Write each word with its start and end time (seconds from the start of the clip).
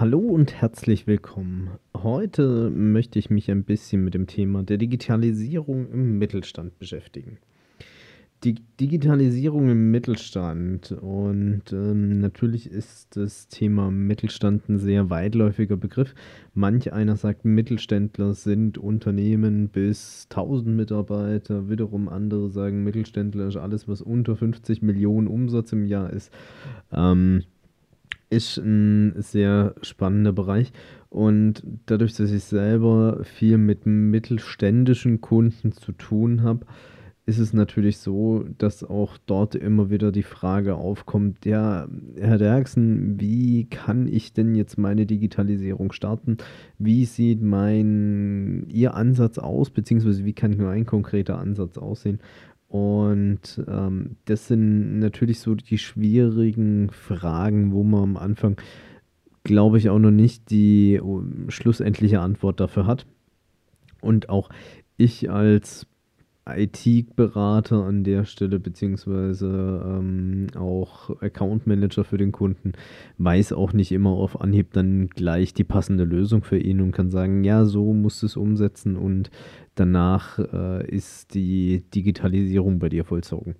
Hallo 0.00 0.18
und 0.20 0.54
herzlich 0.54 1.06
willkommen. 1.06 1.72
Heute 1.94 2.70
möchte 2.70 3.18
ich 3.18 3.28
mich 3.28 3.50
ein 3.50 3.64
bisschen 3.64 4.02
mit 4.02 4.14
dem 4.14 4.26
Thema 4.26 4.62
der 4.62 4.78
Digitalisierung 4.78 5.90
im 5.92 6.16
Mittelstand 6.16 6.78
beschäftigen. 6.78 7.36
Die 8.42 8.54
Digitalisierung 8.80 9.68
im 9.68 9.90
Mittelstand 9.90 10.92
und 10.92 11.64
ähm, 11.74 12.18
natürlich 12.18 12.70
ist 12.70 13.14
das 13.14 13.48
Thema 13.48 13.90
Mittelstand 13.90 14.70
ein 14.70 14.78
sehr 14.78 15.10
weitläufiger 15.10 15.76
Begriff. 15.76 16.14
Manch 16.54 16.94
einer 16.94 17.18
sagt, 17.18 17.44
Mittelständler 17.44 18.32
sind 18.32 18.78
Unternehmen 18.78 19.68
bis 19.68 20.28
1000 20.30 20.74
Mitarbeiter, 20.74 21.68
wiederum 21.68 22.08
andere 22.08 22.48
sagen, 22.48 22.84
Mittelständler 22.84 23.48
ist 23.48 23.58
alles, 23.58 23.86
was 23.86 24.00
unter 24.00 24.34
50 24.34 24.80
Millionen 24.80 25.26
Umsatz 25.26 25.74
im 25.74 25.84
Jahr 25.84 26.10
ist. 26.10 26.32
Ähm, 26.90 27.42
ist 28.30 28.58
ein 28.58 29.14
sehr 29.20 29.74
spannender 29.82 30.32
Bereich. 30.32 30.72
Und 31.08 31.64
dadurch, 31.86 32.14
dass 32.14 32.30
ich 32.30 32.44
selber 32.44 33.24
viel 33.24 33.58
mit 33.58 33.84
mittelständischen 33.84 35.20
Kunden 35.20 35.72
zu 35.72 35.92
tun 35.92 36.42
habe, 36.42 36.64
ist 37.26 37.38
es 37.38 37.52
natürlich 37.52 37.98
so, 37.98 38.44
dass 38.58 38.82
auch 38.82 39.16
dort 39.26 39.54
immer 39.54 39.90
wieder 39.90 40.10
die 40.10 40.24
Frage 40.24 40.74
aufkommt, 40.74 41.44
ja, 41.46 41.86
Herr 42.18 42.38
Derksen, 42.38 43.20
wie 43.20 43.66
kann 43.66 44.08
ich 44.08 44.32
denn 44.32 44.54
jetzt 44.54 44.78
meine 44.78 45.06
Digitalisierung 45.06 45.92
starten? 45.92 46.38
Wie 46.78 47.04
sieht 47.04 47.40
mein 47.40 48.66
Ihr 48.68 48.94
Ansatz 48.94 49.38
aus, 49.38 49.70
beziehungsweise 49.70 50.24
wie 50.24 50.32
kann 50.32 50.56
nur 50.56 50.70
ein 50.70 50.86
konkreter 50.86 51.38
Ansatz 51.38 51.78
aussehen? 51.78 52.20
Und 52.70 53.60
ähm, 53.66 54.16
das 54.26 54.46
sind 54.46 55.00
natürlich 55.00 55.40
so 55.40 55.56
die 55.56 55.76
schwierigen 55.76 56.88
Fragen, 56.90 57.72
wo 57.72 57.82
man 57.82 58.02
am 58.02 58.16
Anfang, 58.16 58.60
glaube 59.42 59.78
ich, 59.78 59.90
auch 59.90 59.98
noch 59.98 60.12
nicht 60.12 60.50
die 60.50 61.00
um, 61.02 61.50
schlussendliche 61.50 62.20
Antwort 62.20 62.60
dafür 62.60 62.86
hat. 62.86 63.06
Und 64.00 64.28
auch 64.28 64.50
ich 64.96 65.28
als 65.28 65.88
IT-Berater 66.46 67.84
an 67.84 68.04
der 68.04 68.24
Stelle, 68.24 68.58
beziehungsweise 68.58 69.82
ähm, 69.84 70.46
auch 70.56 71.20
Account 71.20 71.66
Manager 71.66 72.04
für 72.04 72.18
den 72.18 72.32
Kunden, 72.32 72.72
weiß 73.18 73.52
auch 73.52 73.72
nicht 73.72 73.92
immer 73.92 74.10
auf 74.10 74.40
Anhieb 74.40 74.72
dann 74.72 75.08
gleich 75.08 75.54
die 75.54 75.64
passende 75.64 76.04
Lösung 76.04 76.42
für 76.42 76.58
ihn 76.58 76.80
und 76.80 76.92
kann 76.92 77.10
sagen, 77.10 77.44
ja, 77.44 77.64
so 77.64 77.92
musst 77.92 78.22
du 78.22 78.26
es 78.26 78.36
umsetzen 78.36 78.96
und 78.96 79.30
danach 79.74 80.38
äh, 80.38 80.86
ist 80.88 81.34
die 81.34 81.84
Digitalisierung 81.94 82.78
bei 82.78 82.88
dir 82.88 83.04
vollzogen. 83.04 83.54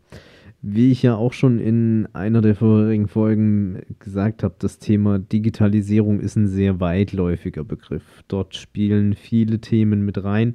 Wie 0.62 0.90
ich 0.90 1.02
ja 1.02 1.14
auch 1.14 1.32
schon 1.32 1.58
in 1.58 2.06
einer 2.12 2.42
der 2.42 2.54
vorherigen 2.54 3.08
Folgen 3.08 3.80
gesagt 3.98 4.42
habe, 4.42 4.56
das 4.58 4.78
Thema 4.78 5.18
Digitalisierung 5.18 6.20
ist 6.20 6.36
ein 6.36 6.48
sehr 6.48 6.80
weitläufiger 6.80 7.64
Begriff. 7.64 8.22
Dort 8.28 8.54
spielen 8.56 9.14
viele 9.14 9.60
Themen 9.60 10.04
mit 10.04 10.22
rein 10.22 10.54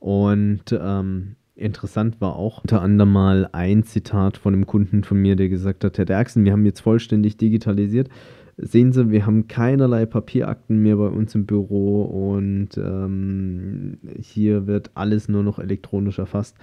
und 0.00 0.64
ähm, 0.70 1.36
Interessant 1.58 2.20
war 2.20 2.36
auch 2.36 2.62
unter 2.62 2.82
anderem 2.82 3.12
mal 3.12 3.48
ein 3.52 3.82
Zitat 3.82 4.36
von 4.36 4.54
einem 4.54 4.66
Kunden 4.66 5.02
von 5.02 5.18
mir, 5.18 5.34
der 5.34 5.48
gesagt 5.48 5.82
hat, 5.82 5.98
Herr 5.98 6.04
Derksen, 6.04 6.44
wir 6.44 6.52
haben 6.52 6.64
jetzt 6.64 6.80
vollständig 6.80 7.36
digitalisiert. 7.36 8.08
Sehen 8.56 8.92
Sie, 8.92 9.10
wir 9.10 9.26
haben 9.26 9.48
keinerlei 9.48 10.06
Papierakten 10.06 10.80
mehr 10.82 10.96
bei 10.96 11.08
uns 11.08 11.34
im 11.34 11.46
Büro 11.46 12.02
und 12.02 12.70
ähm, 12.76 13.98
hier 14.20 14.68
wird 14.68 14.92
alles 14.94 15.28
nur 15.28 15.42
noch 15.42 15.58
elektronisch 15.58 16.20
erfasst. 16.20 16.56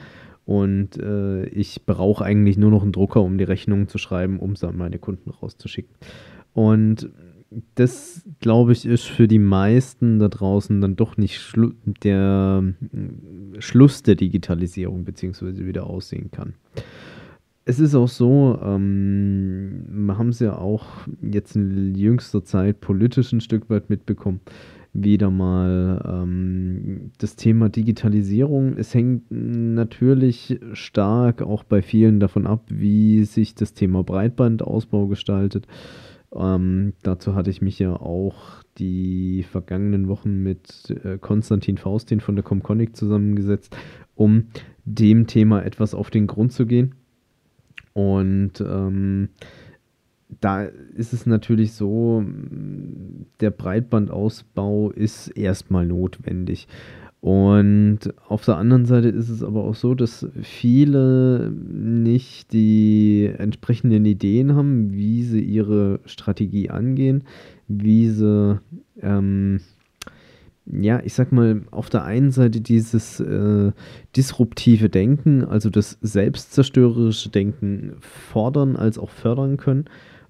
Und 0.45 0.97
äh, 0.97 1.45
ich 1.47 1.85
brauche 1.85 2.23
eigentlich 2.23 2.57
nur 2.57 2.71
noch 2.71 2.83
einen 2.83 2.91
Drucker, 2.91 3.21
um 3.21 3.37
die 3.37 3.43
Rechnungen 3.43 3.89
zu 3.89 3.97
schreiben, 3.97 4.39
um 4.39 4.51
es 4.51 4.63
an 4.63 4.77
meine 4.77 4.99
Kunden 4.99 5.29
rauszuschicken. 5.29 5.95
Und 6.53 7.09
das, 7.75 8.23
glaube 8.39 8.71
ich, 8.73 8.85
ist 8.85 9.05
für 9.05 9.27
die 9.27 9.39
meisten 9.39 10.19
da 10.19 10.27
draußen 10.27 10.81
dann 10.81 10.95
doch 10.95 11.17
nicht 11.17 11.39
Schlu 11.39 11.71
der 12.03 12.63
äh, 12.93 13.61
Schluss 13.61 14.03
der 14.03 14.15
Digitalisierung, 14.15 15.05
beziehungsweise 15.05 15.65
wie 15.65 15.73
der 15.73 15.85
aussehen 15.85 16.31
kann. 16.31 16.53
Es 17.67 17.79
ist 17.79 17.95
auch 17.95 18.07
so, 18.07 18.59
ähm, 18.61 19.85
wir 19.89 20.17
haben 20.17 20.29
es 20.29 20.39
ja 20.39 20.57
auch 20.57 20.85
jetzt 21.21 21.55
in 21.55 21.95
jüngster 21.95 22.43
Zeit 22.43 22.79
politisch 22.79 23.31
ein 23.33 23.41
Stück 23.41 23.69
weit 23.71 23.89
mitbekommen, 23.89 24.41
wieder 24.93 25.31
mal 25.31 26.01
ähm, 26.07 27.11
das 27.17 27.35
Thema 27.35 27.69
Digitalisierung. 27.69 28.77
Es 28.77 28.93
hängt 28.93 29.23
natürlich 29.29 30.59
stark 30.73 31.41
auch 31.41 31.63
bei 31.63 31.81
vielen 31.81 32.19
davon 32.19 32.45
ab, 32.45 32.65
wie 32.69 33.23
sich 33.25 33.55
das 33.55 33.73
Thema 33.73 34.03
Breitbandausbau 34.03 35.07
gestaltet. 35.07 35.67
Ähm, 36.35 36.93
dazu 37.01 37.35
hatte 37.35 37.49
ich 37.49 37.61
mich 37.61 37.79
ja 37.79 37.93
auch 37.93 38.61
die 38.77 39.43
vergangenen 39.43 40.07
Wochen 40.07 40.43
mit 40.43 40.89
äh, 41.03 41.17
Konstantin 41.17 41.77
Faustin 41.77 42.19
von 42.19 42.35
der 42.35 42.43
Comconic 42.43 42.95
zusammengesetzt, 42.95 43.75
um 44.15 44.47
dem 44.83 45.27
Thema 45.27 45.63
etwas 45.63 45.93
auf 45.93 46.09
den 46.09 46.27
Grund 46.27 46.51
zu 46.51 46.65
gehen. 46.65 46.95
Und 47.93 48.59
ähm, 48.59 49.29
da 50.41 50.63
ist 50.63 51.13
es 51.13 51.25
natürlich 51.25 51.73
so, 51.73 52.25
der 53.39 53.51
Breitbandausbau 53.51 54.91
ist 54.91 55.29
erstmal 55.29 55.85
notwendig. 55.85 56.67
Und 57.25 58.13
auf 58.27 58.45
der 58.45 58.57
anderen 58.57 58.85
Seite 58.85 59.07
ist 59.07 59.29
es 59.29 59.41
aber 59.41 59.63
auch 59.63 59.73
so, 59.73 59.95
dass 59.95 60.27
viele 60.43 61.49
nicht 61.49 62.53
die 62.53 63.27
entsprechenden 63.35 64.05
Ideen 64.05 64.53
haben, 64.53 64.93
wie 64.93 65.23
sie 65.23 65.41
ihre 65.41 66.01
Strategie 66.05 66.69
angehen, 66.69 67.23
wie 67.67 68.09
sie, 68.09 68.59
ähm, 69.01 69.59
ja, 70.67 71.01
ich 71.03 71.15
sag 71.15 71.31
mal, 71.31 71.63
auf 71.71 71.89
der 71.89 72.03
einen 72.03 72.29
Seite 72.29 72.61
dieses 72.61 73.19
äh, 73.19 73.71
disruptive 74.15 74.89
Denken, 74.89 75.43
also 75.45 75.71
das 75.71 75.97
selbstzerstörerische 76.01 77.29
Denken 77.29 77.93
fordern 78.01 78.75
als 78.75 78.99
auch 78.99 79.09
fördern 79.09 79.57
können 79.57 79.85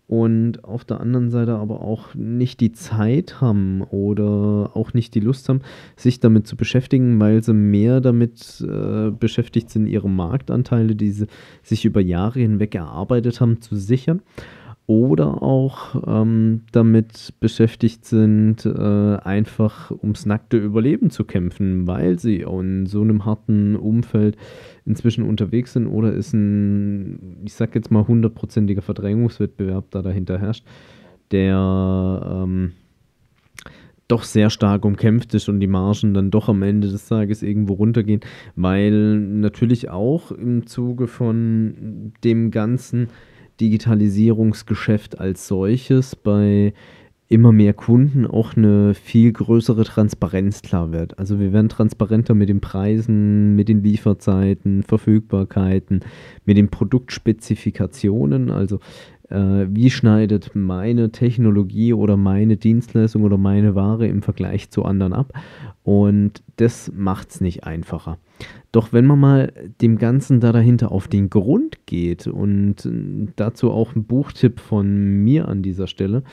und 0.08 0.64
auf 0.64 0.86
der 0.86 1.00
anderen 1.00 1.32
Seite 1.32 1.56
aber 1.56 1.82
auch 1.82 2.14
nicht 2.14 2.60
die 2.60 2.72
Zeit 2.72 3.42
haben 3.42 3.82
oder 3.82 4.72
auch 4.76 4.94
nicht 4.94 5.16
die 5.16 5.20
Lust 5.20 5.50
haben, 5.50 5.62
sich 5.96 6.20
damit 6.20 6.46
zu 6.46 6.56
beschäftigen, 6.56 7.20
weil 7.20 7.44
sie 7.44 7.54
mehr 7.54 8.02
damit 8.02 8.62
äh, 8.62 9.10
beschäftigt 9.10 9.70
sind, 9.70 9.88
ihre 9.88 10.10
Marktanteile, 10.10 10.96
die 10.96 11.12
sie 11.12 11.28
sich 11.64 11.86
über 11.86 12.02
Jahre 12.02 12.40
hinweg 12.40 12.76
erarbeitet 12.76 13.42
haben, 13.42 13.62
zu 13.62 13.76
sichern 13.76 14.22
oder 14.88 15.42
auch 15.42 15.96
ähm, 16.06 16.62
damit 16.72 17.34
beschäftigt 17.40 18.06
sind, 18.06 18.66
äh, 18.66 19.18
einfach 19.18 19.90
ums 19.90 20.28
nackte 20.28 20.58
Überleben 20.58 21.10
zu 21.10 21.24
kämpfen, 21.24 21.88
weil 21.88 22.20
sie 22.20 22.42
in 22.42 22.86
so 22.86 23.02
einem 23.02 23.26
harten 23.26 23.76
Umfeld 23.76 24.38
inzwischen 24.86 25.24
unterwegs 25.24 25.74
sind 25.74 25.88
oder 25.88 26.14
ist 26.14 26.34
ein, 26.34 27.38
ich 27.46 27.54
sag 27.54 27.74
jetzt 27.74 27.90
mal, 27.90 28.08
hundertprozentiger 28.08 28.84
Verdrängungswettbewerb 28.84 29.86
da 29.90 30.04
dahinter 30.04 30.38
herrscht, 30.38 30.64
der 31.32 32.44
ähm, 32.44 32.74
doch 34.08 34.22
sehr 34.22 34.52
stark 34.52 34.86
umkämpft 34.86 35.34
ist 35.34 35.50
und 35.50 35.60
die 35.60 35.68
Margen 35.68 36.14
dann 36.14 36.30
doch 36.30 36.48
am 36.48 36.62
Ende 36.62 36.90
des 36.90 37.08
Tages 37.08 37.42
irgendwo 37.42 37.74
runtergehen, 37.74 38.22
weil 38.56 39.18
natürlich 39.18 39.90
auch 39.90 40.32
im 40.32 40.68
Zuge 40.68 41.08
von 41.08 42.14
dem 42.24 42.52
ganzen 42.52 43.08
Digitalisierungsgeschäft 43.60 45.20
als 45.20 45.48
solches 45.48 46.16
bei 46.16 46.74
immer 47.28 47.52
mehr 47.52 47.74
Kunden 47.74 48.28
auch 48.28 48.56
eine 48.56 48.94
viel 48.94 49.34
größere 49.34 49.84
Transparenz 49.84 50.62
klar 50.62 50.92
wird. 50.92 51.18
Also 51.18 51.40
wir 51.40 51.54
werden 51.54 51.70
transparenter 51.70 52.36
mit 52.36 52.50
den 52.50 52.62
Preisen, 52.62 53.56
mit 53.56 53.68
den 53.68 53.84
Lieferzeiten, 53.84 54.84
Verfügbarkeiten, 54.84 56.02
mit 56.46 56.58
den 56.58 56.70
Produktspezifikationen. 56.70 58.52
Also 58.52 58.80
wie 59.30 59.90
schneidet 59.90 60.52
meine 60.54 61.12
Technologie 61.12 61.94
oder 61.94 62.16
meine 62.16 62.58
Dienstleistung 62.58 63.24
oder 63.24 63.38
meine 63.38 63.74
Ware 63.74 64.08
im 64.08 64.22
Vergleich 64.22 64.70
zu 64.70 64.86
anderen 64.86 65.14
ab. 65.14 65.34
Und 65.84 66.44
das 66.58 66.92
macht 66.96 67.30
es 67.30 67.42
nicht 67.42 67.64
einfacher. 67.64 68.18
Doch 68.72 68.92
wenn 68.94 69.06
man 69.06 69.20
mal 69.20 69.54
dem 69.82 69.98
Ganzen 69.98 70.40
da 70.40 70.52
dahinter 70.52 70.92
auf 70.92 71.08
den 71.08 71.30
Grund 71.30 71.86
geht 71.86 72.28
und 72.28 72.90
dazu 73.36 73.72
auch 73.72 73.96
ein 73.96 74.04
Buchtipp 74.04 74.60
von 74.60 75.24
mir 75.24 75.48
an 75.48 75.62
dieser 75.62 75.88
Stelle, 75.88 76.24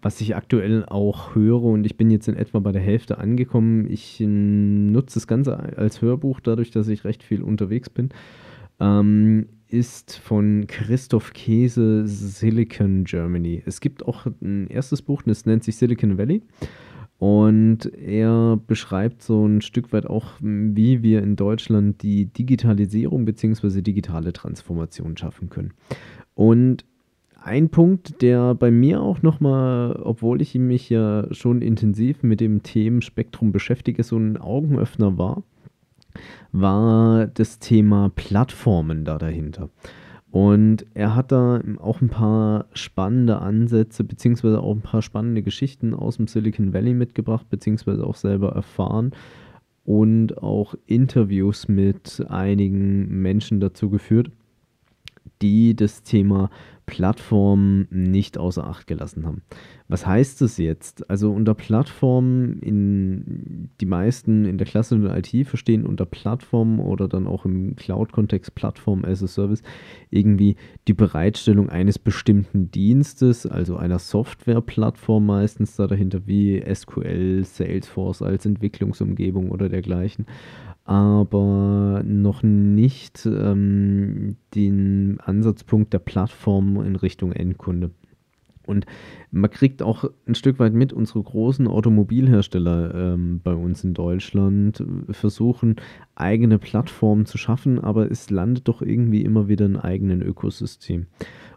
was 0.00 0.20
ich 0.20 0.36
aktuell 0.36 0.84
auch 0.86 1.34
höre 1.34 1.64
und 1.64 1.86
ich 1.86 1.96
bin 1.96 2.10
jetzt 2.10 2.28
in 2.28 2.36
etwa 2.36 2.58
bei 2.58 2.72
der 2.72 2.82
Hälfte 2.82 3.18
angekommen. 3.18 3.90
Ich 3.90 4.20
nutze 4.20 5.14
das 5.14 5.26
Ganze 5.26 5.58
als 5.76 6.02
Hörbuch, 6.02 6.40
dadurch, 6.40 6.70
dass 6.70 6.88
ich 6.88 7.04
recht 7.04 7.22
viel 7.22 7.42
unterwegs 7.42 7.88
bin. 7.90 8.10
Ähm, 8.80 9.46
ist 9.74 10.16
von 10.18 10.66
Christoph 10.68 11.32
Käse 11.32 12.06
Silicon 12.06 13.02
Germany. 13.02 13.62
Es 13.66 13.80
gibt 13.80 14.06
auch 14.06 14.26
ein 14.40 14.68
erstes 14.68 15.02
Buch, 15.02 15.22
das 15.22 15.46
nennt 15.46 15.64
sich 15.64 15.76
Silicon 15.76 16.16
Valley. 16.16 16.42
Und 17.18 17.92
er 17.94 18.60
beschreibt 18.66 19.22
so 19.22 19.46
ein 19.46 19.62
Stück 19.62 19.92
weit 19.92 20.06
auch, 20.06 20.32
wie 20.40 21.02
wir 21.02 21.22
in 21.22 21.36
Deutschland 21.36 22.02
die 22.02 22.26
Digitalisierung 22.26 23.24
bzw. 23.24 23.82
digitale 23.82 24.32
Transformation 24.32 25.16
schaffen 25.16 25.50
können. 25.50 25.72
Und 26.34 26.84
ein 27.42 27.68
Punkt, 27.68 28.22
der 28.22 28.54
bei 28.54 28.70
mir 28.70 29.02
auch 29.02 29.22
nochmal, 29.22 30.00
obwohl 30.02 30.40
ich 30.40 30.54
mich 30.54 30.88
ja 30.88 31.26
schon 31.32 31.62
intensiv 31.62 32.22
mit 32.22 32.40
dem 32.40 32.62
Themenspektrum 32.62 33.52
beschäftige, 33.52 34.02
so 34.02 34.16
ein 34.16 34.36
Augenöffner 34.36 35.18
war, 35.18 35.42
war 36.52 37.26
das 37.26 37.58
Thema 37.58 38.10
Plattformen 38.14 39.04
da 39.04 39.18
dahinter. 39.18 39.70
Und 40.30 40.84
er 40.94 41.14
hat 41.14 41.30
da 41.30 41.60
auch 41.78 42.00
ein 42.00 42.08
paar 42.08 42.66
spannende 42.72 43.38
Ansätze, 43.38 44.02
beziehungsweise 44.02 44.60
auch 44.60 44.74
ein 44.74 44.82
paar 44.82 45.02
spannende 45.02 45.42
Geschichten 45.42 45.94
aus 45.94 46.16
dem 46.16 46.26
Silicon 46.26 46.72
Valley 46.72 46.92
mitgebracht, 46.92 47.48
beziehungsweise 47.50 48.04
auch 48.04 48.16
selber 48.16 48.52
erfahren 48.52 49.12
und 49.84 50.42
auch 50.42 50.74
Interviews 50.86 51.68
mit 51.68 52.24
einigen 52.28 53.22
Menschen 53.22 53.60
dazu 53.60 53.90
geführt, 53.90 54.30
die 55.44 55.76
das 55.76 56.02
Thema 56.02 56.48
Plattformen 56.86 57.86
nicht 57.90 58.38
außer 58.38 58.66
Acht 58.66 58.86
gelassen 58.86 59.26
haben. 59.26 59.42
Was 59.88 60.06
heißt 60.06 60.40
das 60.40 60.56
jetzt? 60.56 61.08
Also 61.10 61.30
unter 61.30 61.52
Plattformen, 61.52 62.60
in, 62.60 63.68
die 63.78 63.86
meisten 63.86 64.46
in 64.46 64.56
der 64.56 64.66
klassischen 64.66 65.06
IT 65.06 65.46
verstehen 65.46 65.84
unter 65.84 66.06
Plattform 66.06 66.80
oder 66.80 67.06
dann 67.06 67.26
auch 67.26 67.44
im 67.44 67.76
Cloud-Kontext 67.76 68.54
Plattform 68.54 69.04
as 69.04 69.22
a 69.22 69.26
Service 69.26 69.62
irgendwie 70.08 70.56
die 70.88 70.94
Bereitstellung 70.94 71.68
eines 71.68 71.98
bestimmten 71.98 72.70
Dienstes, 72.70 73.46
also 73.46 73.76
einer 73.76 73.98
Software-Plattform 73.98 75.26
meistens 75.26 75.76
da 75.76 75.86
dahinter 75.86 76.26
wie 76.26 76.62
SQL, 76.74 77.44
Salesforce 77.44 78.22
als 78.22 78.46
Entwicklungsumgebung 78.46 79.50
oder 79.50 79.68
dergleichen 79.68 80.24
aber 80.84 82.02
noch 82.04 82.42
nicht 82.42 83.26
ähm, 83.26 84.36
den 84.54 85.18
Ansatzpunkt 85.20 85.92
der 85.92 85.98
Plattform 85.98 86.84
in 86.84 86.96
Richtung 86.96 87.32
Endkunde. 87.32 87.90
Und 88.66 88.86
man 89.30 89.50
kriegt 89.50 89.82
auch 89.82 90.04
ein 90.26 90.34
Stück 90.34 90.58
weit 90.58 90.72
mit, 90.72 90.92
unsere 90.92 91.22
großen 91.22 91.68
Automobilhersteller 91.68 92.94
ähm, 92.94 93.40
bei 93.42 93.52
uns 93.52 93.84
in 93.84 93.94
Deutschland 93.94 94.82
versuchen, 95.10 95.76
eigene 96.14 96.58
Plattformen 96.58 97.26
zu 97.26 97.36
schaffen, 97.36 97.78
aber 97.78 98.10
es 98.10 98.30
landet 98.30 98.68
doch 98.68 98.80
irgendwie 98.80 99.22
immer 99.22 99.48
wieder 99.48 99.66
ein 99.66 99.76
eigenen 99.76 100.22
Ökosystem. 100.22 101.06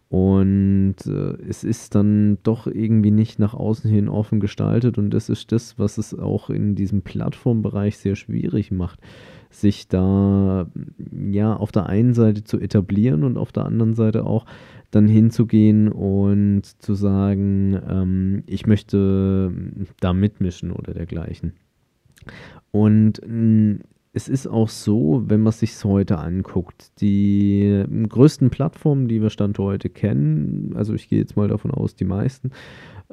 Und 0.10 0.96
äh, 1.06 1.36
es 1.50 1.66
ist 1.66 1.94
dann 1.94 2.38
doch 2.44 2.66
irgendwie 2.66 3.12
nicht 3.12 3.40
nach 3.40 3.54
außen 3.54 3.90
hin 3.90 4.08
offen 4.08 4.40
gestaltet. 4.40 4.98
Und 4.98 5.10
das 5.10 5.28
ist 5.28 5.52
das, 5.52 5.78
was 5.78 5.98
es 5.98 6.18
auch 6.18 6.50
in 6.50 6.76
diesem 6.76 7.02
Plattformbereich 7.02 7.98
sehr 7.98 8.16
schwierig 8.16 8.72
macht, 8.72 9.02
sich 9.50 9.88
da 9.90 10.68
ja 11.12 11.56
auf 11.56 11.72
der 11.74 11.88
einen 11.88 12.14
Seite 12.14 12.44
zu 12.44 12.60
etablieren 12.60 13.24
und 13.24 13.38
auf 13.38 13.52
der 13.52 13.66
anderen 13.66 13.96
Seite 13.96 14.26
auch 14.26 14.46
dann 14.92 15.10
hinzugehen 15.10 15.90
und 15.90 16.64
zu 16.82 16.94
sagen, 16.94 17.78
ähm, 17.90 18.44
ich 18.46 18.66
möchte 18.66 19.52
da 20.00 20.14
mitmischen 20.14 20.72
oder 20.72 20.94
dergleichen. 20.94 21.54
Und 22.72 23.22
es 24.18 24.28
ist 24.28 24.48
auch 24.48 24.68
so, 24.68 25.24
wenn 25.28 25.42
man 25.42 25.54
sich 25.54 25.82
heute 25.84 26.18
anguckt, 26.18 27.00
die 27.02 27.86
größten 28.10 28.50
Plattformen, 28.50 29.08
die 29.08 29.22
wir 29.22 29.30
Stand 29.30 29.60
heute 29.60 29.90
kennen, 29.90 30.74
also 30.76 30.96
ich 30.96 31.08
gehe 31.08 31.20
jetzt 31.20 31.38
mal 31.38 31.48
davon 31.48 31.70
aus, 31.70 31.96
die 31.96 32.04
meisten, 32.04 32.50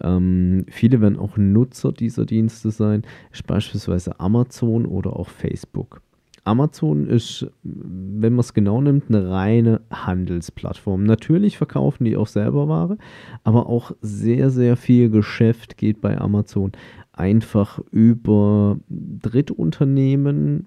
ähm, 0.01 0.65
viele 0.71 1.03
werden 1.03 1.19
auch 1.19 1.37
Nutzer 1.37 1.93
dieser 1.93 2.25
Dienste 2.25 2.71
sein, 2.71 3.03
beispielsweise 3.47 4.19
Amazon 4.19 4.87
oder 4.87 5.15
auch 5.15 5.29
Facebook. 5.29 6.01
Amazon 6.45 7.07
ist, 7.07 7.47
wenn 7.63 8.35
man 8.35 8.41
es 8.41 8.53
genau 8.53 8.81
nimmt, 8.81 9.05
eine 9.09 9.31
reine 9.31 9.81
Handelsplattform. 9.91 11.05
Natürlich 11.05 11.57
verkaufen 11.57 12.05
die 12.05 12.17
auch 12.17 12.27
selber 12.27 12.69
Ware, 12.69 12.99
aber 13.43 13.67
auch 13.67 13.93
sehr, 14.03 14.51
sehr 14.51 14.77
viel 14.77 15.09
Geschäft 15.11 15.77
geht 15.79 16.01
bei 16.01 16.19
Amazon 16.19 16.73
einfach 17.17 17.81
über 17.91 18.79
Drittunternehmen, 18.89 20.67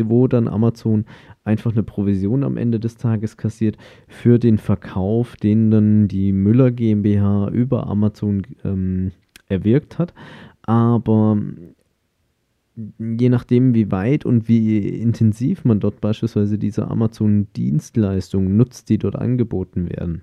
wo 0.00 0.28
dann 0.28 0.48
Amazon 0.48 1.04
einfach 1.44 1.72
eine 1.72 1.82
Provision 1.82 2.44
am 2.44 2.56
Ende 2.56 2.78
des 2.78 2.96
Tages 2.96 3.36
kassiert 3.36 3.76
für 4.06 4.38
den 4.38 4.58
Verkauf, 4.58 5.36
den 5.36 5.70
dann 5.70 6.08
die 6.08 6.32
Müller 6.32 6.70
GmbH 6.70 7.48
über 7.48 7.88
Amazon 7.88 8.46
ähm, 8.64 9.10
erwirkt 9.48 9.98
hat. 9.98 10.14
Aber 10.62 11.38
je 12.98 13.28
nachdem, 13.28 13.74
wie 13.74 13.90
weit 13.90 14.24
und 14.24 14.48
wie 14.48 14.88
intensiv 14.88 15.64
man 15.64 15.80
dort 15.80 16.00
beispielsweise 16.00 16.58
diese 16.58 16.88
Amazon-Dienstleistungen 16.88 18.56
nutzt, 18.56 18.88
die 18.88 18.98
dort 18.98 19.16
angeboten 19.16 19.88
werden, 19.88 20.22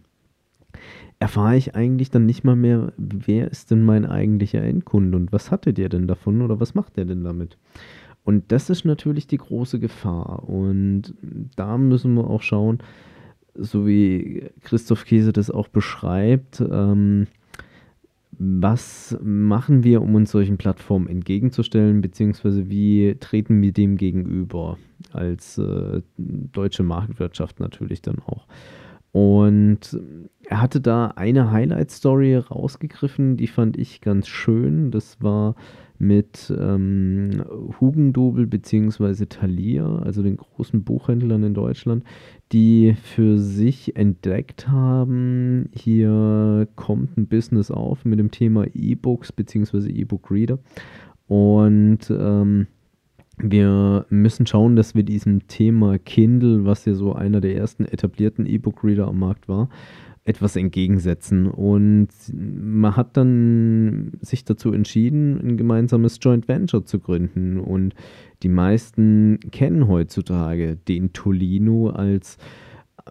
erfahre 1.20 1.58
ich 1.58 1.76
eigentlich 1.76 2.12
dann 2.12 2.26
nicht 2.26 2.44
mal 2.44 2.56
mehr, 2.56 2.94
wer 2.98 3.50
ist 3.50 3.72
denn 3.72 3.84
mein 3.84 4.06
eigentlicher 4.06 4.62
Endkunde 4.62 5.18
und 5.18 5.32
was 5.32 5.52
hatte 5.52 5.74
der 5.74 5.90
denn 5.90 6.08
davon 6.08 6.42
oder 6.42 6.60
was 6.60 6.76
macht 6.76 6.98
der 6.98 7.06
denn 7.06 7.24
damit? 7.24 7.58
Und 8.24 8.52
das 8.52 8.70
ist 8.70 8.86
natürlich 8.86 9.28
die 9.28 9.38
große 9.38 9.80
Gefahr. 9.80 10.48
Und 10.48 11.14
da 11.56 11.78
müssen 11.78 12.14
wir 12.14 12.30
auch 12.30 12.42
schauen, 12.42 12.80
so 13.54 13.86
wie 13.86 14.50
Christoph 14.62 15.06
Käse 15.06 15.34
das 15.34 15.52
auch 15.52 15.68
beschreibt, 15.68 16.62
ähm, 16.62 17.28
was 18.40 19.18
machen 19.22 19.84
wir, 19.84 20.02
um 20.02 20.16
uns 20.16 20.32
solchen 20.32 20.58
Plattformen 20.58 21.08
entgegenzustellen, 21.08 22.02
beziehungsweise 22.02 22.70
wie 22.70 23.16
treten 23.20 23.62
wir 23.62 23.72
dem 23.72 23.98
gegenüber 23.98 24.78
als 25.12 25.58
äh, 25.58 26.02
deutsche 26.18 26.84
Marktwirtschaft 26.84 27.60
natürlich 27.60 28.02
dann 28.02 28.20
auch. 28.20 28.48
Und 29.13 30.00
er 30.44 30.60
hatte 30.60 30.81
da 30.81 31.13
eine 31.15 31.51
Highlight-Story 31.51 32.36
rausgegriffen, 32.36 33.38
die 33.38 33.46
fand 33.46 33.77
ich 33.77 34.01
ganz 34.01 34.27
schön. 34.27 34.89
Das 34.89 35.22
war 35.22 35.55
mit 36.00 36.51
ähm, 36.60 37.43
Hugendubel 37.79 38.48
bzw. 38.48 39.27
Thalia, 39.27 40.00
also 40.00 40.24
den 40.24 40.38
großen 40.38 40.84
Buchhändlern 40.84 41.43
in 41.43 41.53
Deutschland, 41.53 42.03
die 42.51 42.96
für 42.96 43.38
sich 43.38 43.96
entdeckt 43.96 44.67
haben, 44.67 45.70
hier 45.72 46.67
kommt 46.75 47.15
ein 47.15 47.27
Business 47.27 47.70
auf 47.70 48.05
mit 48.05 48.17
dem 48.17 48.32
Thema 48.32 48.65
E-Books 48.74 49.32
bzw. 49.32 49.91
E-Book-Reader. 49.91 50.58
Und 51.27 52.10
ähm, 52.10 52.65
wir 53.52 54.06
müssen 54.10 54.46
schauen, 54.46 54.76
dass 54.76 54.96
wir 54.96 55.04
diesem 55.04 55.48
Thema 55.48 56.00
Kindle, 56.00 56.66
was 56.66 56.86
ja 56.86 56.94
so 56.94 57.14
einer 57.14 57.42
der 57.42 57.56
ersten 57.56 57.86
etablierten 57.86 58.46
E-Book-Reader 58.46 59.08
am 59.08 59.20
Markt 59.20 59.50
war, 59.50 59.70
etwas 60.24 60.56
entgegensetzen. 60.56 61.48
Und 61.48 62.08
man 62.32 62.96
hat 62.96 63.18
dann 63.18 64.14
sich 64.22 64.46
dazu 64.46 64.72
entschieden, 64.72 65.40
ein 65.42 65.58
gemeinsames 65.58 66.20
Joint 66.22 66.48
Venture 66.48 66.86
zu 66.86 67.00
gründen. 67.00 67.60
Und 67.60 67.94
die 68.44 68.50
meisten 68.50 69.40
kennen 69.52 69.90
heutzutage 69.90 70.78
den 70.88 71.12
Tolino 71.12 71.90
als 71.90 72.38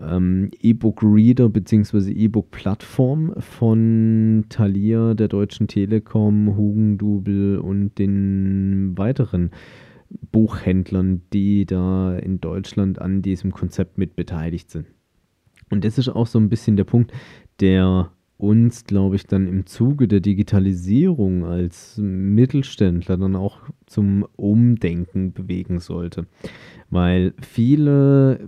ähm, 0.00 0.50
E-Book-Reader 0.62 1.50
bzw. 1.50 2.10
E-Book-Plattform 2.12 3.34
von 3.38 4.46
Thalia, 4.48 5.12
der 5.12 5.28
Deutschen 5.28 5.68
Telekom, 5.68 6.56
Hugendubel 6.56 7.58
und 7.58 7.98
den 7.98 8.96
weiteren 8.96 9.50
Buchhändlern, 10.30 11.22
die 11.32 11.66
da 11.66 12.16
in 12.16 12.40
Deutschland 12.40 13.00
an 13.00 13.22
diesem 13.22 13.52
Konzept 13.52 13.98
mit 13.98 14.16
beteiligt 14.16 14.70
sind. 14.70 14.86
Und 15.70 15.84
das 15.84 15.98
ist 15.98 16.08
auch 16.08 16.26
so 16.26 16.38
ein 16.38 16.48
bisschen 16.48 16.76
der 16.76 16.84
Punkt, 16.84 17.12
der 17.60 18.12
uns, 18.42 18.84
glaube 18.86 19.14
ich, 19.14 19.26
dann 19.26 19.46
im 19.46 19.66
Zuge 19.66 20.08
der 20.08 20.18
Digitalisierung 20.18 21.44
als 21.44 21.96
Mittelständler 21.96 23.16
dann 23.16 23.36
auch 23.36 23.60
zum 23.86 24.26
Umdenken 24.34 25.32
bewegen 25.32 25.78
sollte. 25.78 26.26
Weil 26.90 27.34
viele 27.40 28.40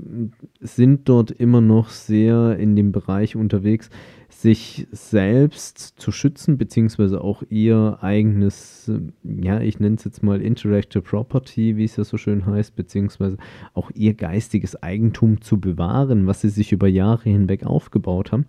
sind 0.60 1.08
dort 1.08 1.30
immer 1.30 1.60
noch 1.60 1.90
sehr 1.90 2.58
in 2.58 2.74
dem 2.74 2.90
Bereich 2.90 3.36
unterwegs, 3.36 3.88
sich 4.28 4.88
selbst 4.90 5.94
zu 5.96 6.10
schützen, 6.10 6.58
beziehungsweise 6.58 7.22
auch 7.22 7.44
ihr 7.48 7.98
eigenes, 8.00 8.90
ja, 9.22 9.60
ich 9.60 9.78
nenne 9.78 9.94
es 9.94 10.04
jetzt 10.04 10.24
mal 10.24 10.42
Intellectual 10.42 11.02
Property, 11.02 11.76
wie 11.76 11.84
es 11.84 11.96
ja 11.96 12.02
so 12.02 12.16
schön 12.16 12.44
heißt, 12.44 12.74
beziehungsweise 12.74 13.36
auch 13.74 13.92
ihr 13.94 14.14
geistiges 14.14 14.82
Eigentum 14.82 15.40
zu 15.40 15.60
bewahren, 15.60 16.26
was 16.26 16.40
sie 16.40 16.48
sich 16.48 16.72
über 16.72 16.88
Jahre 16.88 17.30
hinweg 17.30 17.64
aufgebaut 17.64 18.32
haben. 18.32 18.46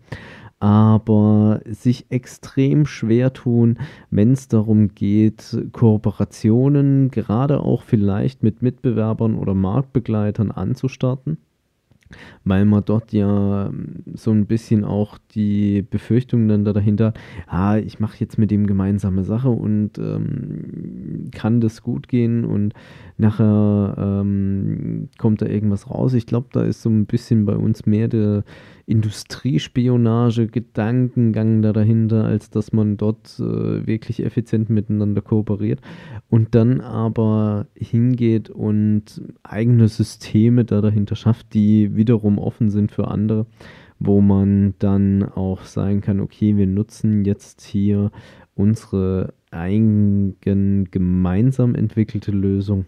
Aber 0.66 1.62
sich 1.70 2.08
extrem 2.10 2.88
schwer 2.88 3.34
tun, 3.34 3.78
wenn 4.10 4.32
es 4.32 4.48
darum 4.48 4.96
geht, 4.96 5.56
Kooperationen, 5.74 7.12
gerade 7.12 7.60
auch 7.60 7.84
vielleicht 7.84 8.42
mit 8.42 8.64
Mitbewerbern 8.64 9.36
oder 9.36 9.54
Marktbegleitern 9.54 10.50
anzustarten 10.50 11.38
weil 12.44 12.66
man 12.66 12.84
dort 12.86 13.12
ja 13.14 13.68
ähm, 13.68 14.04
so 14.14 14.32
ein 14.32 14.46
bisschen 14.46 14.84
auch 14.84 15.18
die 15.34 15.82
Befürchtung 15.82 16.48
dann 16.48 16.64
da 16.64 16.74
dahinter, 16.74 17.14
ah, 17.48 17.78
ich 17.78 18.00
mache 18.00 18.18
jetzt 18.20 18.38
mit 18.38 18.52
dem 18.52 18.68
gemeinsame 18.68 19.24
Sache 19.24 19.50
und 19.50 19.98
ähm, 19.98 21.30
kann 21.32 21.62
das 21.62 21.82
gut 21.82 22.08
gehen 22.08 22.46
und 22.46 22.74
nachher 23.18 23.96
ähm, 23.98 25.10
kommt 25.18 25.42
da 25.42 25.48
irgendwas 25.48 25.90
raus. 25.90 26.14
Ich 26.14 26.28
glaube, 26.28 26.48
da 26.52 26.64
ist 26.64 26.82
so 26.82 26.90
ein 26.90 27.06
bisschen 27.06 27.46
bei 27.46 27.56
uns 27.56 27.86
mehr 27.86 28.08
der 28.08 28.44
Industriespionage-Gedankengang 28.88 31.64
da 31.64 31.74
dahinter, 31.74 32.26
als 32.26 32.52
dass 32.52 32.72
man 32.72 32.98
dort 32.98 33.40
äh, 33.40 33.88
wirklich 33.88 34.24
effizient 34.24 34.70
miteinander 34.70 35.22
kooperiert 35.22 35.82
und 36.30 36.54
dann 36.54 36.82
aber 36.82 37.66
hingeht 37.76 38.52
und 38.52 39.24
eigene 39.44 39.88
Systeme 39.88 40.66
da 40.66 40.82
dahinter 40.82 41.16
schafft, 41.16 41.56
die 41.56 41.96
wiederum 41.96 42.38
offen 42.38 42.70
sind 42.70 42.92
für 42.92 43.08
andere, 43.08 43.48
wo 43.98 44.22
man 44.22 44.76
dann 44.78 45.24
auch 45.24 45.64
sagen 45.64 46.02
kann, 46.02 46.20
okay, 46.20 46.56
wir 46.58 46.68
nutzen 46.68 47.26
jetzt 47.26 47.62
hier 47.62 48.12
unsere 48.54 49.34
eigen 49.50 50.38
gemeinsam 50.92 51.74
entwickelte 51.76 52.32
Lösung, 52.32 52.86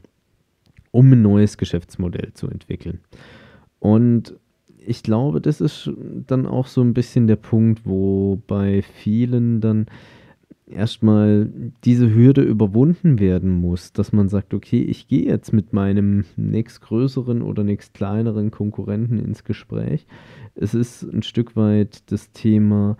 um 0.91 1.11
ein 1.11 1.23
neues 1.23 1.57
Geschäftsmodell 1.57 2.33
zu 2.33 2.47
entwickeln. 2.49 2.99
Und 3.79 4.35
ich 4.87 5.03
glaube, 5.03 5.41
das 5.41 5.59
ist 5.59 5.91
dann 6.27 6.45
auch 6.45 6.67
so 6.67 6.81
ein 6.81 6.93
bisschen 6.93 7.27
der 7.27 7.35
Punkt, 7.35 7.81
wo 7.85 8.41
bei 8.47 8.81
vielen 8.81 9.59
dann 9.59 9.87
erstmal 10.65 11.49
diese 11.83 12.13
Hürde 12.13 12.41
überwunden 12.41 13.19
werden 13.19 13.51
muss, 13.51 13.93
dass 13.93 14.13
man 14.13 14.29
sagt, 14.29 14.53
okay, 14.53 14.81
ich 14.81 15.07
gehe 15.07 15.25
jetzt 15.25 15.53
mit 15.53 15.73
meinem 15.73 16.23
nächstgrößeren 16.35 17.41
oder 17.41 17.63
nächstkleineren 17.63 18.51
Konkurrenten 18.51 19.19
ins 19.19 19.43
Gespräch. 19.43 20.07
Es 20.55 20.73
ist 20.73 21.03
ein 21.03 21.23
Stück 21.23 21.55
weit 21.55 22.09
das 22.11 22.31
Thema, 22.31 22.97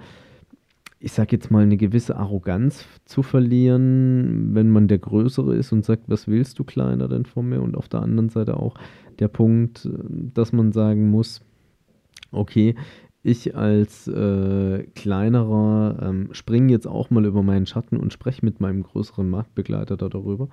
ich 0.99 1.13
sage 1.13 1.35
jetzt 1.35 1.51
mal, 1.51 1.63
eine 1.63 1.77
gewisse 1.77 2.17
Arroganz 2.17 2.85
zu 3.05 3.23
verlieren, 3.23 4.55
wenn 4.55 4.69
man 4.69 4.87
der 4.87 4.97
Größere 4.97 5.55
ist 5.55 5.71
und 5.71 5.85
sagt, 5.85 6.03
was 6.07 6.27
willst 6.27 6.59
du 6.59 6.63
kleiner 6.63 7.07
denn 7.07 7.25
von 7.25 7.47
mir? 7.47 7.61
Und 7.61 7.77
auf 7.77 7.87
der 7.87 8.01
anderen 8.01 8.29
Seite 8.29 8.57
auch 8.57 8.75
der 9.19 9.27
Punkt, 9.27 9.87
dass 10.33 10.53
man 10.53 10.71
sagen 10.71 11.09
muss, 11.09 11.41
okay, 12.31 12.75
ich 13.23 13.55
als 13.55 14.07
äh, 14.07 14.83
kleinerer 14.95 15.99
ähm, 16.01 16.29
springe 16.31 16.71
jetzt 16.71 16.87
auch 16.87 17.09
mal 17.09 17.25
über 17.25 17.43
meinen 17.43 17.65
Schatten 17.65 17.97
und 17.97 18.13
spreche 18.13 18.45
mit 18.45 18.61
meinem 18.61 18.83
größeren 18.83 19.29
Marktbegleiter 19.29 19.97
darüber, 19.97 20.47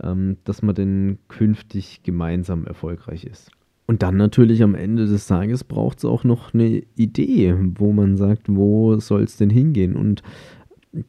ähm, 0.00 0.36
dass 0.44 0.62
man 0.62 0.74
denn 0.74 1.18
künftig 1.28 2.02
gemeinsam 2.04 2.66
erfolgreich 2.66 3.24
ist. 3.24 3.50
Und 3.86 4.02
dann 4.02 4.16
natürlich 4.16 4.62
am 4.62 4.74
Ende 4.74 5.06
des 5.06 5.26
Tages 5.26 5.64
braucht 5.64 5.98
es 5.98 6.04
auch 6.04 6.24
noch 6.24 6.54
eine 6.54 6.82
Idee, 6.94 7.54
wo 7.76 7.92
man 7.92 8.16
sagt, 8.16 8.44
wo 8.46 8.96
soll 8.98 9.24
es 9.24 9.36
denn 9.36 9.50
hingehen? 9.50 9.94
Und 9.94 10.22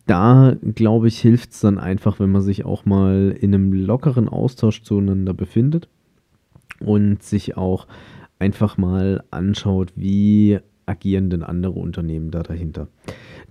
da, 0.07 0.55
glaube 0.74 1.07
ich, 1.07 1.19
hilft 1.19 1.51
es 1.51 1.59
dann 1.62 1.77
einfach, 1.77 2.19
wenn 2.19 2.31
man 2.31 2.41
sich 2.41 2.65
auch 2.65 2.85
mal 2.85 3.35
in 3.39 3.53
einem 3.53 3.71
lockeren 3.71 4.27
Austausch 4.27 4.81
zueinander 4.81 5.33
befindet 5.33 5.88
und 6.79 7.21
sich 7.24 7.55
auch 7.55 7.88
einfach 8.45 8.77
mal 8.77 9.23
anschaut, 9.31 9.91
wie 9.95 10.59
agieren 10.85 11.31
denn 11.31 11.41
andere 11.41 11.79
Unternehmen 11.79 12.29
da 12.29 12.43
dahinter. 12.43 12.87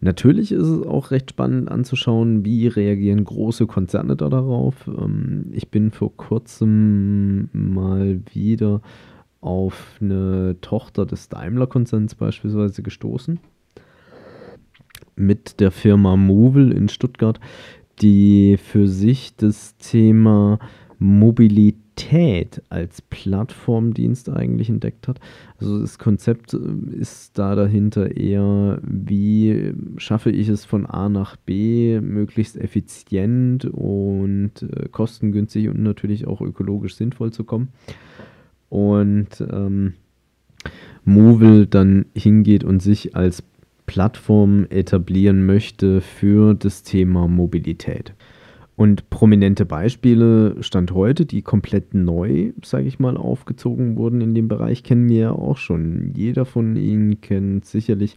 Natürlich 0.01 0.53
ist 0.53 0.69
es 0.69 0.87
auch 0.87 1.11
recht 1.11 1.31
spannend 1.31 1.69
anzuschauen, 1.69 2.45
wie 2.45 2.69
reagieren 2.69 3.25
große 3.25 3.67
Konzerne 3.67 4.15
da 4.15 4.29
darauf. 4.29 4.87
Ähm, 4.87 5.47
ich 5.51 5.69
bin 5.69 5.91
vor 5.91 6.17
kurzem 6.17 7.49
mal 7.53 8.21
wieder 8.33 8.83
auf 9.41 9.99
eine 10.01 10.57
Tochter 10.61 11.07
des 11.07 11.29
Daimler-Konzerns 11.29 12.15
beispielsweise 12.15 12.83
gestoßen. 12.83 13.41
Mit 15.17 15.59
der 15.59 15.73
Firma 15.73 16.17
Movil 16.17 16.71
in 16.71 16.89
Stuttgart, 16.89 17.41
die 18.01 18.59
für 18.59 18.87
sich 18.87 19.35
das 19.37 19.77
Thema 19.77 20.61
Mobilität 20.99 21.84
Mobilität 21.95 22.63
als 22.71 23.03
Plattformdienst 23.03 24.29
eigentlich 24.29 24.69
entdeckt 24.69 25.09
hat. 25.09 25.21
Also 25.59 25.81
das 25.81 25.99
Konzept 25.99 26.55
äh, 26.55 26.59
ist 26.97 27.39
da 27.39 27.55
dahinter 27.55 28.17
eher, 28.17 28.79
wie 28.83 29.73
schaffe 29.97 30.31
ich 30.31 30.49
es 30.49 30.65
von 30.65 30.87
A 30.87 31.09
nach 31.09 31.37
B 31.37 32.01
möglichst 32.01 32.57
effizient 32.57 33.65
und 33.67 34.63
äh, 34.63 34.89
kostengünstig 34.91 35.69
und 35.69 35.83
natürlich 35.83 36.27
auch 36.27 36.41
ökologisch 36.41 36.97
sinnvoll 36.97 37.33
zu 37.33 37.45
kommen. 37.45 37.69
Und 38.69 39.41
ähm, 39.41 39.95
Movil 41.05 41.67
dann 41.67 42.07
hingeht 42.15 42.65
und 42.65 42.81
sich 42.81 43.15
als 43.15 43.43
Plattform 43.87 44.67
etablieren 44.71 45.47
möchte 45.47 46.01
für 46.01 46.55
das 46.55 46.83
Thema 46.83 47.29
Mobilität. 47.29 48.15
Und 48.77 49.09
prominente 49.09 49.67
Beispiele 49.67 50.57
Stand 50.61 50.93
heute, 50.93 51.27
die 51.27 51.43
komplett 51.43 51.95
neu, 51.95 52.53
sage 52.65 52.87
ich 52.87 52.99
mal, 52.99 53.17
aufgezogen 53.17 53.97
wurden 53.97 54.21
in 54.21 54.35
dem 54.35 54.49
Bereich, 54.49 54.83
kennen 54.83 55.09
wir 55.09 55.19
ja 55.19 55.31
auch 55.31 55.57
schon. 55.57 56.13
Jeder 56.17 56.45
von 56.45 56.75
Ihnen 56.75 57.21
kennt 57.21 57.67
sicherlich 57.67 58.17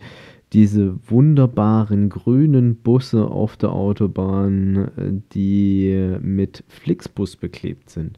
diese 0.53 0.95
wunderbaren 1.09 2.09
grünen 2.09 2.77
Busse 2.77 3.25
auf 3.27 3.57
der 3.57 3.71
Autobahn, 3.71 5.21
die 5.33 6.15
mit 6.21 6.63
Flixbus 6.67 7.35
beklebt 7.35 7.89
sind. 7.89 8.17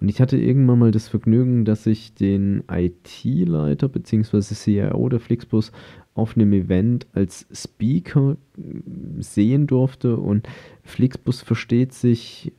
Und 0.00 0.08
ich 0.08 0.20
hatte 0.20 0.36
irgendwann 0.36 0.78
mal 0.78 0.90
das 0.92 1.08
Vergnügen, 1.08 1.64
dass 1.64 1.86
ich 1.86 2.14
den 2.14 2.62
IT-Leiter 2.70 3.88
bzw. 3.88 4.40
CIO 4.40 5.08
der 5.08 5.20
Flixbus 5.20 5.72
auf 6.14 6.36
einem 6.36 6.52
Event 6.52 7.06
als 7.12 7.46
Speaker 7.52 8.36
sehen 9.18 9.66
durfte 9.66 10.16
und 10.16 10.48
Flixbus 10.84 11.42
versteht 11.42 11.92
sich 11.92 12.52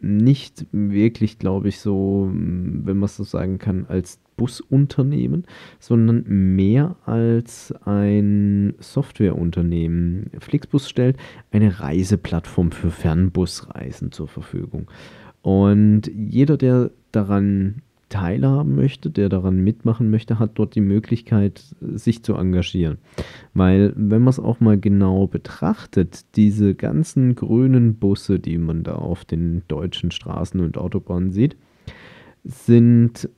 nicht 0.00 0.66
wirklich, 0.72 1.38
glaube 1.38 1.68
ich, 1.68 1.80
so, 1.80 2.30
wenn 2.32 2.96
man 2.96 3.04
es 3.04 3.16
so 3.16 3.24
sagen 3.24 3.58
kann, 3.58 3.86
als 3.86 4.20
Busunternehmen, 4.36 5.46
sondern 5.78 6.24
mehr 6.26 6.96
als 7.06 7.72
ein 7.84 8.74
Softwareunternehmen. 8.78 10.30
Flixbus 10.40 10.88
stellt 10.88 11.16
eine 11.52 11.80
Reiseplattform 11.80 12.72
für 12.72 12.90
Fernbusreisen 12.90 14.12
zur 14.12 14.28
Verfügung. 14.28 14.90
Und 15.42 16.10
jeder, 16.14 16.56
der 16.56 16.90
daran 17.12 17.82
teilhaben 18.14 18.76
möchte, 18.76 19.10
der 19.10 19.28
daran 19.28 19.58
mitmachen 19.64 20.08
möchte, 20.08 20.38
hat 20.38 20.52
dort 20.54 20.76
die 20.76 20.80
Möglichkeit, 20.80 21.74
sich 21.80 22.22
zu 22.22 22.34
engagieren. 22.34 22.98
Weil, 23.54 23.92
wenn 23.96 24.22
man 24.22 24.30
es 24.30 24.38
auch 24.38 24.60
mal 24.60 24.78
genau 24.78 25.26
betrachtet, 25.26 26.36
diese 26.36 26.76
ganzen 26.76 27.34
grünen 27.34 27.96
Busse, 27.96 28.38
die 28.38 28.56
man 28.56 28.84
da 28.84 28.94
auf 28.94 29.24
den 29.24 29.62
deutschen 29.66 30.12
Straßen 30.12 30.60
und 30.60 30.78
Autobahnen 30.78 31.32
sieht, 31.32 31.56
sind 32.44 33.28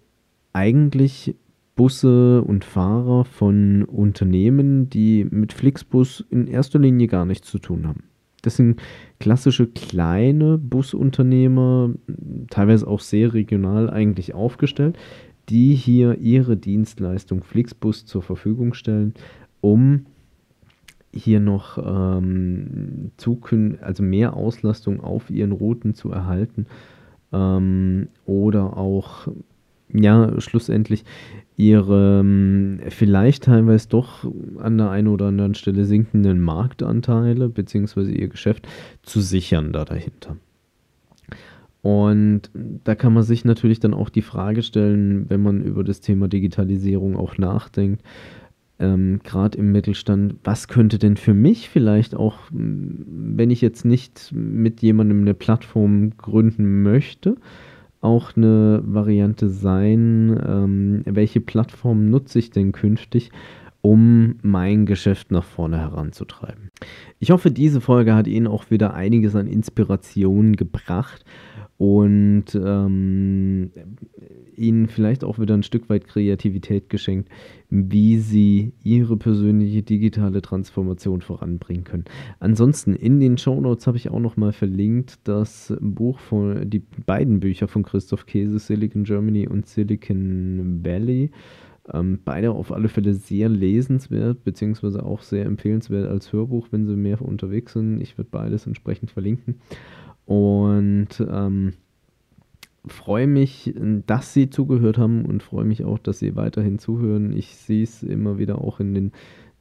eigentlich 0.53 1.35
Busse 1.75 2.43
und 2.43 2.67
Fahrer 2.67 3.25
von 3.25 3.83
Unternehmen, 3.85 4.91
die 4.91 5.25
mit 5.25 5.55
Flixbus 5.55 6.23
in 6.29 6.49
erster 6.49 6.79
Linie 6.79 7.07
gar 7.07 7.25
nichts 7.25 7.49
zu 7.49 7.59
tun 7.59 7.87
haben. 7.87 8.03
Das 8.47 8.55
sind 8.55 8.81
klassische 9.19 9.67
kleine 9.67 10.57
Busunternehmer, 10.57 11.91
teilweise 12.49 12.87
auch 12.87 13.01
sehr 13.01 13.35
regional 13.35 13.91
eigentlich 13.91 14.35
aufgestellt, 14.35 14.97
die 15.49 15.75
hier 15.75 16.19
ihre 16.19 16.57
Dienstleistung 16.57 17.43
Flixbus 17.43 18.07
zur 18.07 18.23
Verfügung 18.23 18.73
stellen, 18.75 19.15
um 19.63 20.07
hier 21.13 21.41
noch 21.41 21.77
ähm, 21.77 23.11
also 23.81 24.03
mehr 24.05 24.35
Auslastung 24.35 25.01
auf 25.01 25.29
ihren 25.29 25.51
Routen 25.51 25.95
zu 25.95 26.13
erhalten 26.13 26.67
ähm, 27.33 28.07
oder 28.27 28.77
auch 28.77 29.27
ja 29.93 30.41
schlussendlich 30.41 31.05
ihre 31.57 32.21
ähm, 32.21 32.81
vielleicht 32.89 33.45
teilweise 33.45 33.89
doch 33.89 34.31
an 34.59 34.79
der 34.79 34.91
einen 34.91 35.09
oder 35.09 35.27
anderen 35.27 35.55
Stelle 35.55 35.85
sinkenden 35.85 36.41
Marktanteile 36.41 37.49
bzw. 37.49 38.13
ihr 38.13 38.29
Geschäft 38.29 38.69
zu 39.03 39.21
sichern 39.21 39.73
da 39.73 39.85
dahinter. 39.85 40.37
Und 41.83 42.51
da 42.83 42.97
kann 42.97 43.13
man 43.13 43.23
sich 43.23 43.45
natürlich 43.45 43.79
dann 43.79 43.95
auch 43.95 44.09
die 44.09 44.23
Frage 44.23 44.63
stellen, 44.63 45.31
wenn 45.31 45.41
man 45.41 45.63
über 45.63 45.85
das 45.85 46.01
Thema 46.01 46.27
Digitalisierung 46.27 47.17
auch 47.17 47.39
nachdenkt, 47.39 48.03
ähm, 48.79 49.21
gerade 49.23 49.57
im 49.57 49.73
Mittelstand, 49.73 50.35
was 50.45 50.69
könnte 50.69 50.99
denn 50.99 51.17
für 51.17 51.33
mich 51.33 51.69
vielleicht 51.69 52.15
auch, 52.15 52.39
wenn 52.51 53.51
ich 53.51 53.61
jetzt 53.61 53.85
nicht 53.85 54.33
mit 54.35 54.83
jemandem 54.83 55.21
eine 55.23 55.35
Plattform 55.35 56.17
gründen 56.17 56.83
möchte, 56.83 57.37
auch 58.07 58.37
eine 58.37 58.83
Variante 58.87 59.49
sein, 59.49 60.41
ähm, 60.47 61.03
welche 61.05 61.41
Plattform 61.41 62.09
nutze 62.09 62.39
ich 62.39 62.51
denn 62.51 62.71
künftig, 62.71 63.31
um 63.83 64.37
mein 64.43 64.87
Geschäft 64.87 65.31
nach 65.31 65.45
vorne 65.45 65.79
heranzutreiben. 65.79 66.71
Ich 67.19 67.31
hoffe, 67.31 67.51
diese 67.51 67.81
Folge 67.81 68.15
hat 68.15 68.27
Ihnen 68.29 68.47
auch 68.47 68.71
wieder 68.71 68.95
einiges 68.95 69.35
an 69.35 69.49
Inspiration 69.49 70.55
gebracht 70.55 71.25
und 71.79 72.45
ähm, 72.55 73.71
ihnen 74.57 74.89
vielleicht 74.89 75.25
auch 75.25 75.39
wieder 75.39 75.55
ein 75.55 75.63
Stück 75.63 75.91
weit 75.91 76.07
Kreativität 76.07 76.89
geschenkt, 76.89 77.29
wie 77.69 78.19
sie 78.19 78.73
ihre 78.83 79.17
persönliche 79.17 79.83
digitale 79.83 80.41
Transformation 80.41 81.21
voranbringen 81.21 81.85
können. 81.85 82.05
Ansonsten 82.41 82.95
in 82.95 83.21
den 83.21 83.37
Show 83.37 83.61
Notes 83.61 83.87
habe 83.87 83.99
ich 83.99 84.11
auch 84.11 84.21
noch 84.21 84.37
mal 84.37 84.53
verlinkt 84.53 85.19
das 85.25 85.75
Buch 85.81 86.19
von 86.19 86.69
die 86.69 86.83
beiden 87.05 87.41
Bücher 87.41 87.69
von 87.69 87.83
Christoph 87.83 88.25
Käse, 88.25 88.59
Silicon 88.59 89.05
Germany 89.05 89.47
und 89.47 89.67
Silicon 89.67 90.81
Valley. 90.83 91.31
Ähm, 91.93 92.19
beide 92.25 92.51
auf 92.51 92.73
alle 92.73 92.89
Fälle 92.89 93.15
sehr 93.15 93.49
lesenswert, 93.49 94.43
beziehungsweise 94.43 95.05
auch 95.05 95.21
sehr 95.21 95.45
empfehlenswert 95.45 96.09
als 96.09 96.33
Hörbuch, 96.33 96.69
wenn 96.71 96.87
Sie 96.87 96.97
mehr 96.97 97.23
unterwegs 97.23 97.75
sind. 97.75 98.01
Ich 98.01 98.19
werde 98.19 98.31
beides 98.31 98.67
entsprechend 98.67 99.11
verlinken. 99.11 99.61
Und 100.27 101.09
ähm, 101.21 101.73
freue 102.87 103.27
mich, 103.27 103.75
dass 104.07 104.33
Sie 104.33 104.51
zugehört 104.51 104.99
haben 104.99 105.25
und 105.25 105.43
freue 105.43 105.65
mich 105.65 105.85
auch, 105.85 105.99
dass 105.99 106.19
Sie 106.19 106.37
weiterhin 106.37 106.79
zuhören. 106.79 107.33
Ich 107.33 107.57
sehe 107.57 107.83
es 107.83 108.03
immer 108.03 108.39
wieder 108.39 108.61
auch 108.61 108.81
in 108.81 108.95
den 108.95 109.13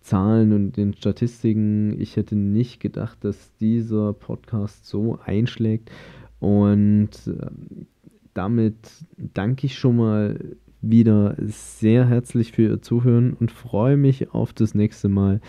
Zahlen 0.02 0.54
und 0.54 0.78
den 0.78 0.94
Statistiken. 0.94 2.00
Ich 2.00 2.16
hätte 2.16 2.36
nicht 2.36 2.80
gedacht, 2.80 3.24
dass 3.24 3.56
dieser 3.56 4.14
Podcast 4.14 4.86
so 4.86 5.20
einschlägt. 5.24 5.92
Und 6.40 7.10
ähm, 7.28 7.88
damit 8.34 8.76
danke 9.18 9.66
ich 9.66 9.78
schon 9.78 9.96
mal 9.96 10.58
wieder 10.82 11.36
sehr 11.40 12.08
herzlich 12.08 12.52
für 12.52 12.64
Ihr 12.64 12.82
Zuhören 12.82 13.34
und 13.34 13.52
freue 13.52 13.98
mich 13.98 14.32
auf 14.32 14.54
das 14.54 14.76
nächste 14.76 15.10
Mal. 15.10 15.42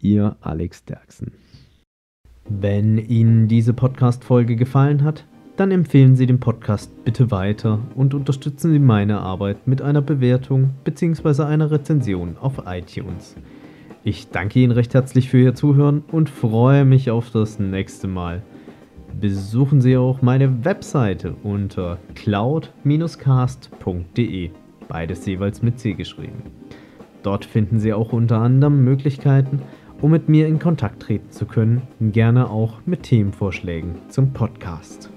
Ihr 0.00 0.36
Alex 0.40 0.84
Derksen. 0.84 1.43
Wenn 2.48 2.98
Ihnen 2.98 3.48
diese 3.48 3.72
Podcast-Folge 3.72 4.56
gefallen 4.56 5.02
hat, 5.02 5.24
dann 5.56 5.70
empfehlen 5.70 6.14
Sie 6.14 6.26
den 6.26 6.40
Podcast 6.40 7.02
bitte 7.02 7.30
weiter 7.30 7.78
und 7.94 8.12
unterstützen 8.12 8.70
Sie 8.70 8.78
meine 8.78 9.20
Arbeit 9.20 9.66
mit 9.66 9.80
einer 9.80 10.02
Bewertung 10.02 10.74
bzw. 10.84 11.44
einer 11.44 11.70
Rezension 11.70 12.36
auf 12.38 12.64
iTunes. 12.66 13.34
Ich 14.02 14.28
danke 14.28 14.60
Ihnen 14.60 14.72
recht 14.72 14.92
herzlich 14.92 15.30
für 15.30 15.38
Ihr 15.38 15.54
Zuhören 15.54 16.04
und 16.12 16.28
freue 16.28 16.84
mich 16.84 17.10
auf 17.10 17.30
das 17.30 17.58
nächste 17.58 18.08
Mal. 18.08 18.42
Besuchen 19.18 19.80
Sie 19.80 19.96
auch 19.96 20.20
meine 20.20 20.66
Webseite 20.66 21.34
unter 21.44 21.96
cloud-cast.de, 22.14 24.50
beides 24.86 25.24
jeweils 25.24 25.62
mit 25.62 25.78
C 25.78 25.94
geschrieben. 25.94 26.42
Dort 27.22 27.46
finden 27.46 27.78
Sie 27.78 27.94
auch 27.94 28.12
unter 28.12 28.42
anderem 28.42 28.84
Möglichkeiten, 28.84 29.62
um 30.04 30.10
mit 30.10 30.28
mir 30.28 30.46
in 30.46 30.58
Kontakt 30.58 31.00
treten 31.00 31.30
zu 31.30 31.46
können, 31.46 31.80
gerne 31.98 32.50
auch 32.50 32.74
mit 32.84 33.04
Themenvorschlägen 33.04 33.94
zum 34.10 34.34
Podcast. 34.34 35.08